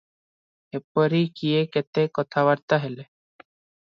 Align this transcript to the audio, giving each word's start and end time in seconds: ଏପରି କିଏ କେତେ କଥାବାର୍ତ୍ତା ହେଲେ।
ଏପରି 0.79 1.19
କିଏ 1.41 1.59
କେତେ 1.77 2.05
କଥାବାର୍ତ୍ତା 2.19 2.83
ହେଲେ। 2.87 3.05